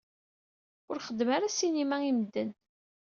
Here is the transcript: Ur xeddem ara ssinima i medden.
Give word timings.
Ur 0.89 0.97
xeddem 1.05 1.29
ara 1.35 1.53
ssinima 1.53 1.97
i 2.09 2.11
medden. 2.17 2.49